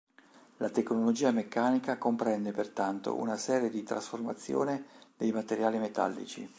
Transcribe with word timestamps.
La 0.57 0.69
tecnologia 0.71 1.29
meccanica 1.29 1.99
comprende 1.99 2.51
pertanto, 2.53 3.13
una 3.17 3.37
serie 3.37 3.69
di 3.69 3.83
trasformazione 3.83 4.83
dei 5.15 5.31
materiali 5.31 5.77
metallici. 5.77 6.49